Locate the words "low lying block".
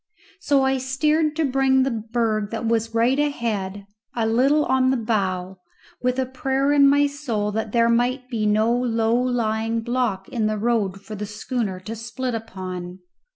8.75-10.27